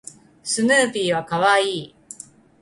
[0.41, 1.95] スヌーピーは可愛い